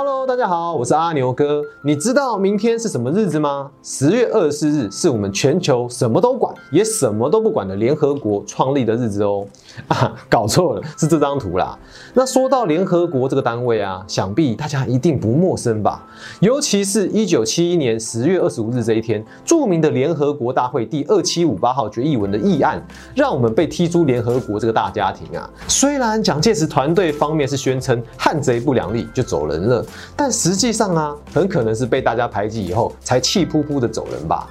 [0.00, 1.60] Hello，大家好，我是阿牛哥。
[1.82, 3.68] 你知道明天是什么日子吗？
[3.82, 9.44] 十月二十四日是我们全球什么都管也什么都不管的联合国创立的日子哦。
[9.88, 11.78] 啊，搞错了，是这张图啦。
[12.14, 16.04] 那说到联合国这个单位啊，想必大家一定不陌生吧？
[16.40, 25.48] 尤其是一九七一年十月二十五日这一天，著名的联合国大会第二七五八号决议文的议案，让我们被踢出联合国这个大家庭啊。
[25.68, 29.84] 虽然蒋介石团队方面是宣称汉贼不两立就走人了。
[30.16, 34.48] 但实际上啊，很可能是被大家排挤以后，才气扑扑的走人吧。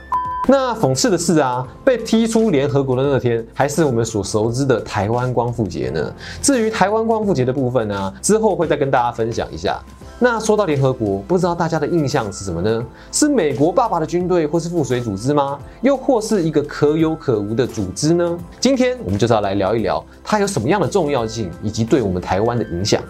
[0.50, 6.14] 那讽刺的是啊，被踢出联合国的那天，还是我们所熟知的台湾光复节呢。
[6.42, 9.78] 至于台湾光复节的部分呢，之后会再跟大家分享一下。
[10.20, 12.82] 那说到联合国，不知道大家的印象是什么呢？
[13.12, 15.60] 是美国爸爸的军队，或是附随组织吗？
[15.82, 18.40] 又或是一个可有可无的组织呢？
[18.58, 23.04] 今天我们就是要来聊一聊它有什么样的重要性，以及对我们台湾的影响。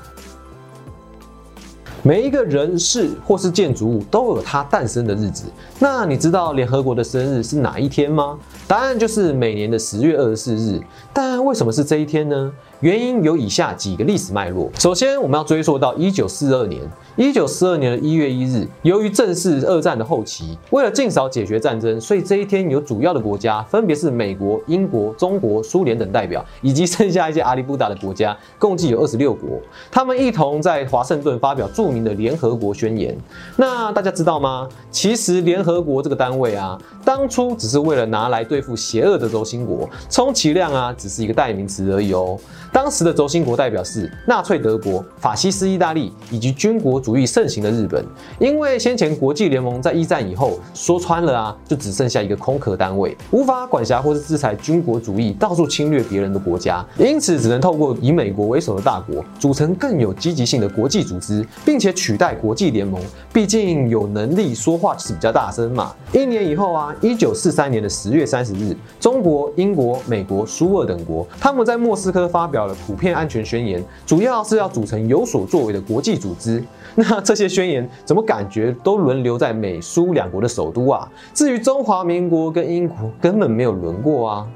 [2.08, 5.44] 每一个人事或是建筑物都有它诞生的日子。
[5.78, 8.40] 那你知道联合国的生日是哪一天吗？
[8.66, 10.80] 答案就是每年的十月二十四日。
[11.12, 12.50] 但为什么是这一天呢？
[12.82, 14.70] 原因有以下几个历史脉络。
[14.78, 16.80] 首先，我们要追溯到一九四二年。
[17.16, 33.18] 一九四二年的一月一日，由于正是二战的后期，为了尽早解决战争，所以这一天有主要的国家，分别是美国、英国、中国、苏联等代表，以及剩下一些阿里不达的国家，共计有二十六国，他们一同在华盛顿发表著名的联合国宣言。
[33.56, 34.70] 那大家知道吗？
[34.92, 42.38] 其实联合国这个单位啊，当初只是为了拿来对付邪恶的轴心国，充其量啊，只是一个代名词而已哦。
[42.72, 48.06] 当时的轴心国代表是纳粹德国、法西斯意大利以及军国主义盛行的日本。
[48.40, 63.02] 因为先前国际联盟在一战以后说穿了啊，就只剩下一个空壳单位，无法管辖或是制裁军国主义到处侵略别人的国家，因此只能透过以美国为首的大国组成更有积极性的国际组织，并且取代国际联盟。
[63.32, 65.94] 毕竟有能力说话就是比较大声嘛。
[66.12, 72.57] 一年以后啊，一九四三年的十月三十日，中国、英国、美国、苏俄等国他们在莫斯科发表。
[72.66, 76.64] 了普遍安全宣言，主要是要组成有所作为的国际组织。
[76.96, 81.08] 那这些宣言怎么感觉都轮流在美苏两国的首都啊？
[81.34, 84.48] 至于中华民国跟英国，根本没有轮过啊。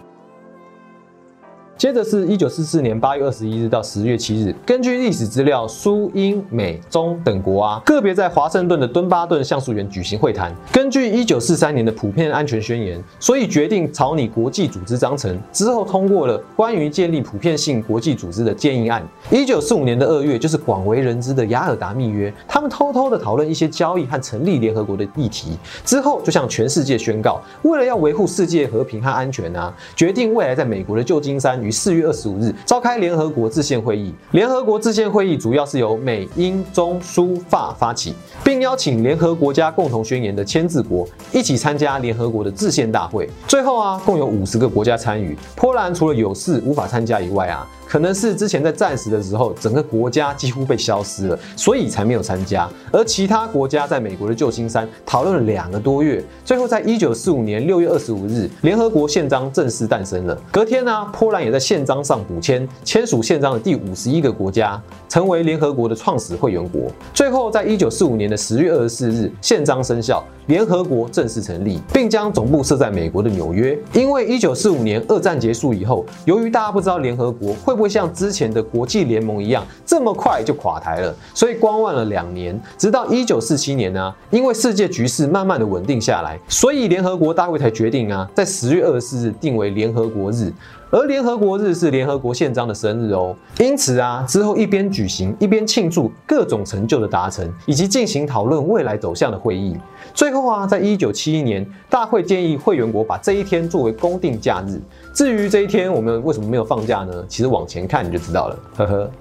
[1.81, 10.55] 接着是一九四四年八月二十一日到十月七日，根据历史资料，苏、英、美、中等国啊，个别在华盛顿的敦巴顿橡树园举行会谈。
[10.71, 19.03] 根据一九四三年的普遍安全宣言，所以决定草拟国际组织章程之后，通过了关于建立普遍性国际组织的建议案。
[19.31, 34.13] 一九四五年的二月，就是广为人知的雅尔达密约，他们偷偷的讨论一些交易和成立联合国的议题，之后就向全世界宣告，为了要维护世界和平和安全啊，决定未来在美国的旧金山与四月二十五日召开联合国制宪会议。
[34.31, 43.29] 联合国制宪会议主要是由美、英、中、苏、法发起，并邀请联合国家共同宣言的签字国一起参加联合国的制宪大会。
[43.47, 45.37] 最后啊，共有五十个国家参与。
[45.55, 47.67] 波兰除了有事无法参加以外啊。
[47.91, 52.66] 可能是之前在战时的时候，整个国家几乎被消失了，所以才没有参加。
[52.90, 60.41] 而其他国家在美国的旧金山讨论了两个多月，最后在一九四五年六月二十五日，联合国宪章正式诞生了。
[60.53, 66.89] 隔天呢，波兰也在宪章上补签，签署宪章的第五十一个国家，成为联合国的创始会员国。
[67.13, 73.77] 最后，在一九四五年的十月二十四日，宪章生效，联合国正式成立，并将总部设在美国的纽约。
[73.91, 77.81] 因为一九四五年二战结束以后，由于大家不知道联合国会不。
[77.81, 90.53] 会像之前的国际联盟一样这么快就垮台了，所以观望了两年，直到一九四七年呢，因为世界局势慢慢的稳定下来，所以联合国大会才决定啊，在十月二十四日定为联合国日。
[90.91, 99.78] 而联合国日是联合国宪章的生日哦，因此啊，之后一边举行一边庆祝各种成就的达成，以及进行讨论未来走向的会议。
[100.13, 104.81] 最后啊，在一九七一年，大会建议会员国把这一天作为公定假日。
[105.13, 107.23] 至于这一天我们为什么没有放假呢？
[107.25, 109.12] 其实往前看你就知道了，呵呵。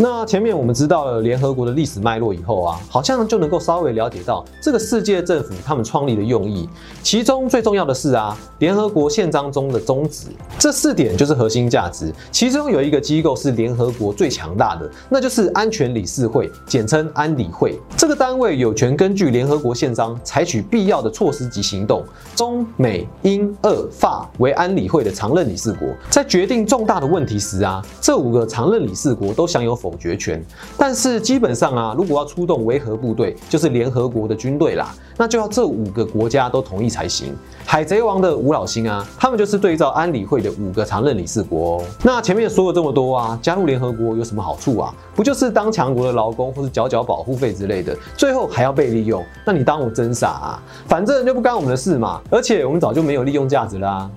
[0.00, 6.68] 那前面我们知道了联合国的历史脉络以后啊，好像就能够稍微了解到这个世界政府他们创立的用意。
[7.02, 12.14] 其中最重要的是啊，联合国宪章中的宗旨，这四点就是核心价值。
[12.30, 17.76] 其中有一个机构是联合国最强大的，那就是安全理事会，简称安理会。
[17.96, 22.04] 这个单位有权根据联合国宪章采取必要的措施及行动。
[22.36, 29.87] 中美英俄法为安理会的常任理事国，在决定重大的问题时啊，这五个常任理事国都享有否。
[29.88, 30.44] 否决权。
[30.76, 37.34] 但是基本上啊，如果要出动维和部队，就是联合国的军队啦，那就要这五个国家都同意才行。
[37.64, 41.84] 海贼王的吴老星啊，他们就是对照安理会的五个常任理事国哦。
[42.02, 44.94] 那前面说了这么多啊，加入联合国有什么好处啊？
[45.14, 49.24] 不就是当强国的劳工，或是缴缴保护费之类的，最后还要被利用？
[49.44, 50.62] 那你当我真傻啊？
[50.86, 52.20] 反正就不干我们的事嘛。
[52.30, 54.08] 而且我们早就没有利用价值啦。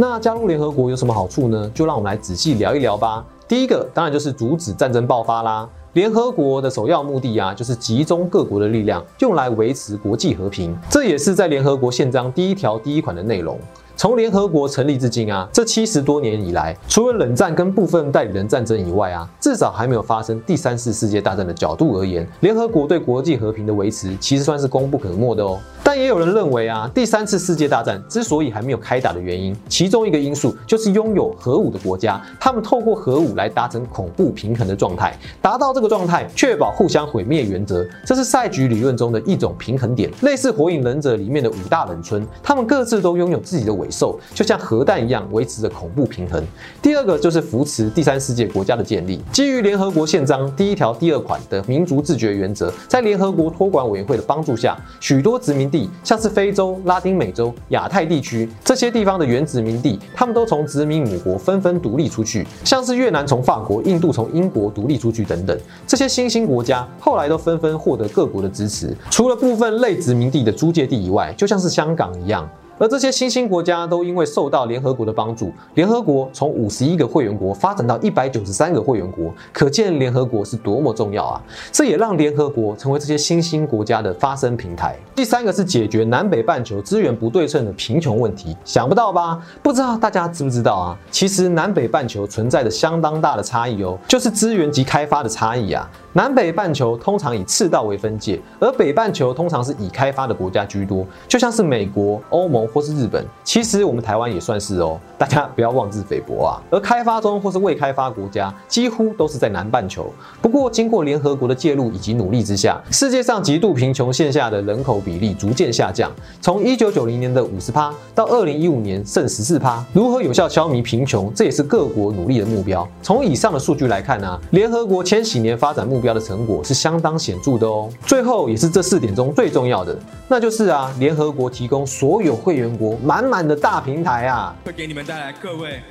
[0.00, 1.70] 那加入联合国有什么好处呢？
[1.74, 3.22] 就让我们来仔细聊一聊吧。
[3.46, 5.68] 第一个当然就是阻止战争爆发啦。
[5.92, 10.74] 联合国的首要目的啊，就是集中各国的力量，用来维持国际和平。
[10.88, 13.58] 这也是在联合国宪章第一条第一款的内容。
[13.94, 25.58] 从联合国成立至今啊，这七十多年以来，除了冷战跟部分代理人战争以外啊，至少还没有发生第三次世界大战的角度而言，联合国对国际和平的维持，其实算是功不可没的哦。
[25.92, 46.40] 但也有人认为啊，第三次世界大战之所以还没有开打的原因，其中一个因素就是拥有核武的国家，他们透过核武来达成恐怖平衡的状态，达到这个状态，确保互相毁灭原则，这是赛局理论中的一种平衡点，类似火影忍者里面的五大忍村，他们各自都拥有自己的尾兽，就像核弹一样维持着恐怖平衡。
[46.80, 55.79] 第二个就是扶持第三世界国家的建立，基于联合国宪章第一条第二款的民族自决原则，在联合国托管委员会的帮助下，许多殖民地。
[56.02, 62.46] 像是非洲、拉丁美洲、亚太地区这些地方的原殖民地，他们都从殖民母国纷纷独立出去。
[62.64, 68.96] 像是越南从法国、印度从英国独立出去等等，这些新兴国家后来都纷纷获得各国的支持。
[69.10, 72.48] 除了部分类殖民地的租借地以外，就像是香港一样。
[72.80, 81.42] 而这些新兴国家都因为受到联合国的帮助，联合国从五十一个会员国发展到一百九十三个会员国，可见联合国是多么重要啊！
[81.70, 84.96] 这也让联合国成为这些新兴国家的发声平台。
[85.14, 89.38] 第三个是解决南北半球资源不对称的贫穷问题，想不到吧？
[89.62, 90.96] 不知道大家知不知道啊？
[91.10, 95.86] 其实南北半球存在着相当大的差异哦，就是资源及开发的差异啊。
[96.12, 103.24] 南北半球通常以赤道为分界，而北半球通常是已开发的国家居多，就像是美国、欧盟或是日本。
[103.44, 106.58] 其实我们台湾也算是哦，大家不要妄自菲薄啊。
[106.68, 110.12] 而开发中或是未开发国家几乎都是在南半球。
[110.42, 116.10] 不过经过联合国的介入以及努力之下，世界上极度贫穷线下的人口比例逐渐下降，
[116.40, 119.84] 从一九九零年的五十趴到二零一五年剩十四趴。
[119.92, 122.86] 如何有效消弭贫穷，这也是各国努力的目标。
[123.00, 127.90] 从以上的数据来看呢，联合国千禧年发展目目标的成果是相当显著的哦。
[128.06, 129.94] 最后也是这四点中最重要的，
[130.28, 135.82] 那就是啊，联合国提供所有会员国满满的大平台啊，会给你们带来各位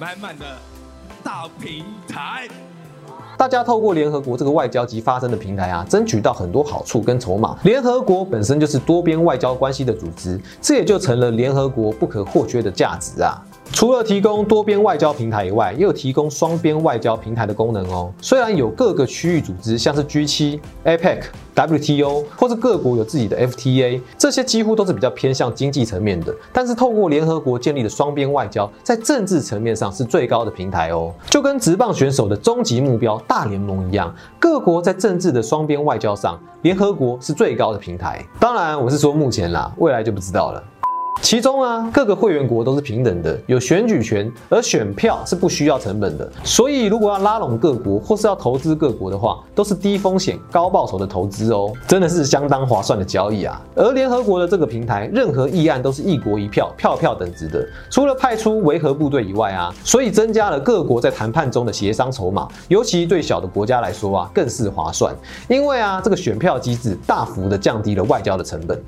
[0.00, 0.44] 满满的
[1.22, 2.48] 大平台。
[3.38, 7.56] 大家透过联合国这个外交及发声的平台啊，争取到很多好处跟筹码。
[7.62, 13.40] 联合国本身就是多边外交关系的组织，这也就成了联合国不可或缺的价值啊。
[13.72, 18.12] 除了提供多边外交平台以外，也有提供双边外交平台的功能哦。
[18.20, 21.22] 虽然有各个区域组织，像是 G7、APEC、
[21.54, 26.34] WTO，或是各国有自己的 FTA，这些几乎都是比较偏向经济层面的。
[26.52, 31.14] 但是透过联合国建立的双边外交，在政治层面上是最高的平台哦。
[31.30, 38.22] 就跟职棒选手的终极目标大联盟一样，各国在政治的双边外交上，联合国是最高的平台。
[38.38, 40.62] 当然，我是说目前啦，未来就不知道了。
[41.22, 46.28] 其中啊，各个会员国都是平等的，有选举权，而选票是不需要成本的。
[46.42, 53.60] 所以，如果要拉拢各国或是要投资各国的话，都是低风险高报酬的投资哦，真的是相当划算的交易啊。
[53.76, 57.64] 而联合国的这个平台，任何议案都是一国一票，票票等值的。
[57.90, 65.14] 除了派出维和部队以外啊，所以增加了各国在谈判中的协商筹码，尤其对小的国家来说啊，更是划算。
[65.48, 68.82] 因为啊，这个选票机制大幅的降低了外交的成本。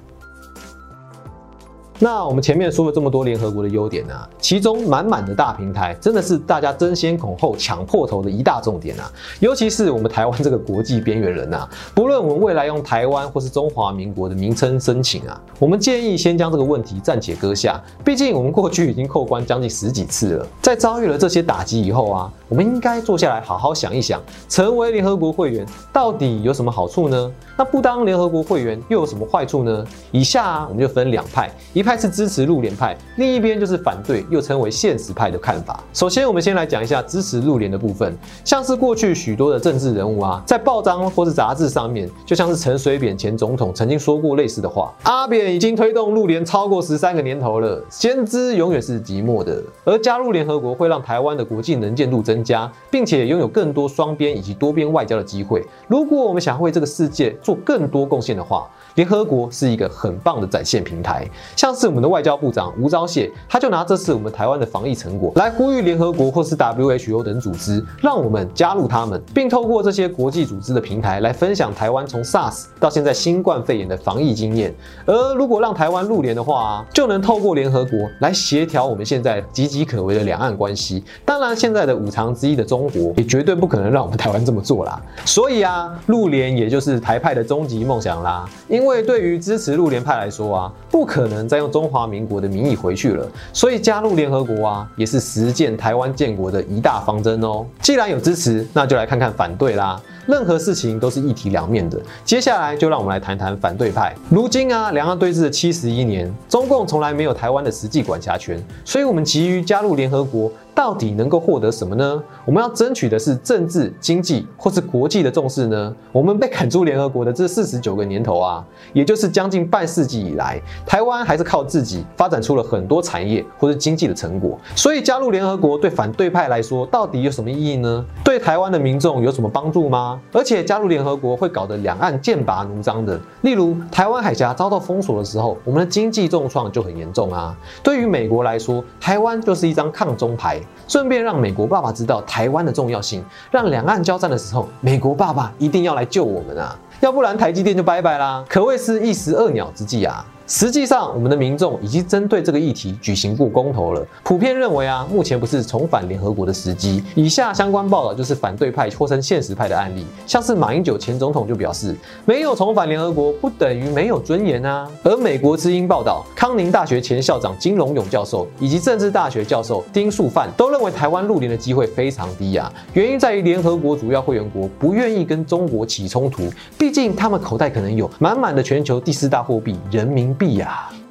[2.02, 9.08] 那我们前面说了这么多联合国的优点啊，其中满满的大平台真的是大家争先恐后抢破头的一大重点啊！
[9.38, 17.80] 尤其是我们台湾这个国际边缘人啊，不论我们未来用台湾或是中华民国的名称申请啊，我们建议先将这个问题暂且搁下。
[18.04, 27.32] 毕竟我们过去已经扣关将近十几次了，在遭遇了这些打击以后啊，我们应该坐下来好好想一想，成为联合国会员到底有什么好处呢？
[27.56, 29.82] 那不当联合国会员又有什么坏处呢？
[30.10, 31.96] 以下，我们就分两派，一派。
[32.02, 35.80] 是支持陆联派，另一边就是反对，又称为现实派的看法。
[35.92, 38.12] 首先，我们先来讲一下支持陆联的部分，
[38.44, 55.64] 像是过去许多的政治人物啊，在报章或是杂志上面，就像是陈水扁前总统曾经说过类似的话：“阿扁已经推动陆联超过十三个年头了，先知永远是寂寞的。”而加入联合国会让台湾的国际能见度增严加，并且拥有更多双边以及多边外交的机会。
[55.88, 61.26] 如果我们想为这个世界做更多贡献的话，联合国是一个很棒的展现平台。
[61.56, 74.74] 像是我们的外交部长吴钊燮，他就拿这次我们台湾的防疫成果来呼吁联合国或是 WHO 等组织，让我们加入他们，并透过这些国际组织的平台来分享台湾从 SARS 到现在新冠肺炎的防疫经验。
[75.06, 81.02] 而如果让台湾入联的话，就能透过联合国来协调我们现在岌岌可危的两岸关系。
[81.24, 85.00] 当然，现在的五常之一的中国也绝对不可能让我们台湾这么做啦。
[85.24, 88.48] 所以啊，入联也就是台派的终极梦想啦。
[88.68, 97.64] 因为对于支持入联派来说啊，不可能再用中华民国的名义回去了，所以加入联合国啊，也是实践台湾建国的一大方针哦。
[97.80, 100.00] 既然有支持，那就来看看反对啦。
[100.24, 102.00] 任何事情都是一体两面的。
[102.24, 104.14] 接下来就让我们来谈谈反对派。
[104.30, 110.50] 如今啊，两岸对峙的七十一年，中共从来没有台湾的实际管辖权，所以我们急于加入联合国。
[110.74, 112.22] 到底能够获得什么呢？
[112.44, 115.94] 我们要争取的是政治、经济或是国际的重视呢？
[116.10, 124.58] 我们被赶出联合国的这四十九个年头啊，也就是将近半世纪以来，台湾还是靠自己发展出了很多产业或是经济的成果。
[124.74, 128.04] 所以加入联合国对反对派来说，到底有什么意义呢？
[128.24, 130.18] 对台湾的民众有什么帮助吗？
[130.32, 133.20] 而且加入联合国会搞得两岸剑拔弩张的。
[133.42, 137.54] 例如台湾海峡遭到封锁的时候，我们的经济重创就很严重啊。
[137.82, 140.61] 对于美国来说，台湾就是一张抗中牌。
[140.86, 146.78] 顺便让美国爸爸知道台湾的重要性，让两岸交战的时候，美国爸爸一定要来救我们啊！
[147.00, 150.24] 要不然台积电就拜拜啦，可谓是一石二鸟之计啊！
[150.46, 157.02] 实际上，我们的民众已经针对这个议题举行过公投了，普遍认为啊，目前不是重返联合国的时机。
[157.14, 164.88] 以下相关报道就是反对派或称现实派的案例，像是马英九前总统就表示，没有重返联合国不等于没有尊严啊。
[165.02, 180.56] 而美国之音报道，康宁大学前校长金龙勇教授以及政治大学教授丁树范都认为台湾入联的机会非常低啊，原因在于联合国主要会员国不愿意跟中国起冲突，毕竟他们口袋可能有满满的全球第四大货币人民币。
[180.56, 181.01] 币呀。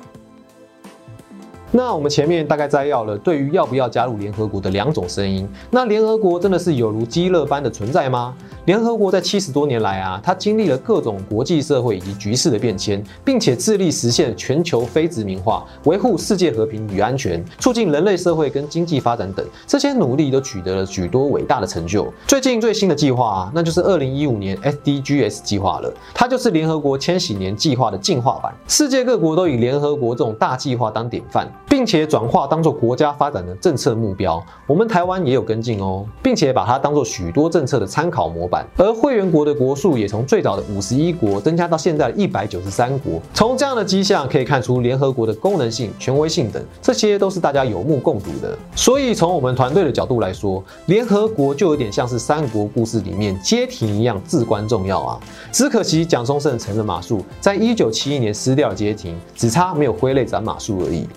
[1.74, 5.48] 那我们前面大概摘要了对于要不要加入联合国的两种声音。
[5.70, 8.36] 那联合国真的是有如饥乐般的存在吗？
[8.66, 22.12] 联合国在七十多年来啊，它经历了各种国际社会以及局势的变迁，并且致力实现全球非殖民化，维护世界和平与安全，促进人类社会跟经济发展等，这些努力都取得了许多伟大的成就。
[22.28, 28.54] 最近最新的计划啊，那就是二零一五年 SDGs 计划了，它就是联合国千禧年计划的进化版。
[28.68, 34.44] 世界各国都以联合国这种大计划当典范，并且转化当做国家发展的政策目标。
[34.68, 38.66] 我们台湾也有跟进哦，并且把它当做许多政策的参考模板。
[38.78, 43.22] 而会员国的国数也从最早的五十一国增加到现在的一百九十三国。
[43.34, 48.58] 从这样的迹象可以看出，联合国的功能性、权威性等，这些都是大家有目共睹的。
[48.76, 55.20] 所以从我们团队的角度来说，联合国就有点像是三国故事里面街亭一样至关重要啊。
[55.52, 61.08] 只可惜蒋中正乘了马术，在一九七一年失掉了街亭，只差没有挥泪斩马谡而已。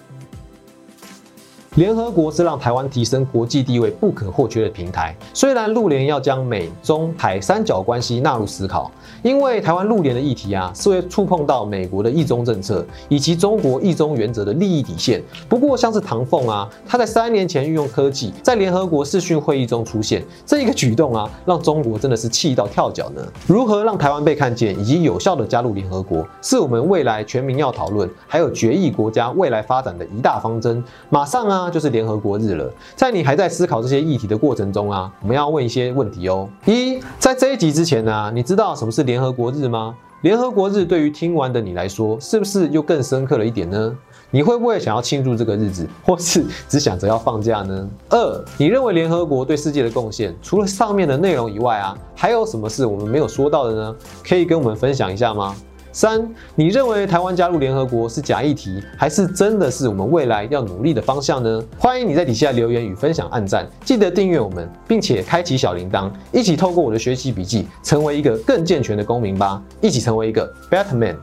[1.76, 5.12] 联合国是让台湾提升国际地位不可或缺的平台。
[5.32, 8.88] 虽然陆联要将美中台三角关系纳入思考，
[9.22, 15.22] 因为台湾陆联的议题啊，是会触碰到美国的一中政策以及中国一中原则的利益底线。
[15.48, 23.22] 不过，像是唐凤啊，他在三年前运用科技，在联合国视讯会议中出现这一个举动啊，让中国真的是气到跳脚呢。
[23.46, 30.82] 如何让台湾被看见以及有效的加入联合国，是我们未来全民要讨论，还有决议国家未来发展的一大方针。
[31.10, 31.70] 马上啊！
[31.70, 36.48] 就是联合国日了，在你还在思考这些议题的过程中啊，我们要问一些问题哦。
[36.64, 39.96] 一，在这一集之前呢，你知道什么是联合国日吗？
[40.22, 43.96] 联合国日对于听完的你来说，是不是又更深刻了一点呢？
[44.30, 47.88] 你会不会想要庆祝这个日子，或是 只想着要放假呢？
[48.08, 53.96] 二，你认为联合国对世界的贡献，除了上面的内容以外啊，还有什么是我们没有说到的呢？
[54.26, 55.54] 可以跟我们分享一下吗？
[55.94, 61.62] 三，你认为台湾加入联合国是假议题，还是真的是我们未来要努力的方向呢？
[61.78, 69.62] 欢迎你在底下留言与分享、按赞，记得订阅我们，并且开启小铃铛，一起透过我的学习笔记，成为一个更健全的公民吧！
[69.80, 71.16] 一起成为一个 better man。